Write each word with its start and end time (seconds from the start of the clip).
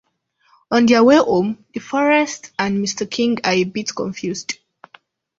On 0.71 0.87
their 0.87 1.03
way 1.03 1.17
home, 1.17 1.63
the 1.75 1.79
Forrests' 1.79 2.49
and 2.57 2.83
Mr. 2.83 3.07
King 3.07 3.37
are 3.43 3.51
a 3.51 3.65
bit 3.65 3.95
confused. 3.95 4.55